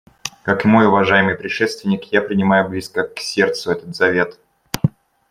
Как 0.41 0.65
и 0.65 0.67
мой 0.67 0.87
уважаемый 0.87 1.35
предшественник, 1.35 2.05
я 2.11 2.23
принимаю 2.23 2.67
близко 2.67 3.03
к 3.03 3.19
сердцу 3.19 3.69
этот 3.69 3.95
завет. 3.95 4.39